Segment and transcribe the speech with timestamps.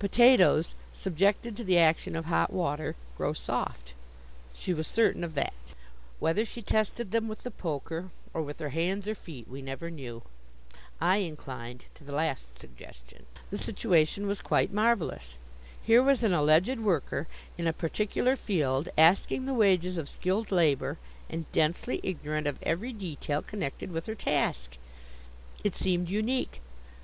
[0.00, 3.94] Potatoes, subjected to the action of hot water, grow soft.
[4.52, 5.54] She was certain of that.
[6.18, 9.92] Whether she tested them with the poker, or with her hands or feet, we never
[9.92, 10.24] knew.
[11.00, 13.26] I inclined to the last suggestion.
[13.52, 15.36] The situation was quite marvelous.
[15.80, 20.98] Here was an alleged worker, in a particular field, asking the wages of skilled labor,
[21.30, 24.78] and densely ignorant of every detail connected with her task.
[25.62, 26.60] It seemed unique.